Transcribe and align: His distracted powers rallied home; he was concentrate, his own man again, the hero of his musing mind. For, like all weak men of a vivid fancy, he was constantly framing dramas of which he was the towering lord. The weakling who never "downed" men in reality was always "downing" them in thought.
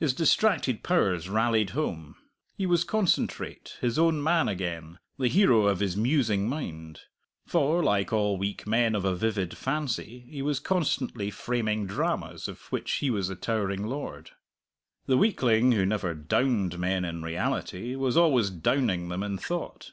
His 0.00 0.14
distracted 0.14 0.82
powers 0.82 1.28
rallied 1.28 1.70
home; 1.70 2.16
he 2.56 2.66
was 2.66 2.82
concentrate, 2.82 3.76
his 3.80 4.00
own 4.00 4.20
man 4.20 4.48
again, 4.48 4.98
the 5.16 5.28
hero 5.28 5.68
of 5.68 5.78
his 5.78 5.96
musing 5.96 6.48
mind. 6.48 7.02
For, 7.46 7.80
like 7.80 8.12
all 8.12 8.36
weak 8.36 8.66
men 8.66 8.96
of 8.96 9.04
a 9.04 9.14
vivid 9.14 9.56
fancy, 9.56 10.26
he 10.28 10.42
was 10.42 10.58
constantly 10.58 11.30
framing 11.30 11.86
dramas 11.86 12.48
of 12.48 12.58
which 12.72 12.94
he 12.94 13.10
was 13.10 13.28
the 13.28 13.36
towering 13.36 13.86
lord. 13.86 14.32
The 15.06 15.16
weakling 15.16 15.70
who 15.70 15.86
never 15.86 16.14
"downed" 16.14 16.76
men 16.76 17.04
in 17.04 17.22
reality 17.22 17.94
was 17.94 18.16
always 18.16 18.50
"downing" 18.50 19.08
them 19.08 19.22
in 19.22 19.38
thought. 19.38 19.92